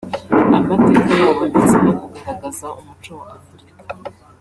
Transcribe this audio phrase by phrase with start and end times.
[0.59, 3.73] amateka yabo ndetse no kugaragaza umuco wa Afurika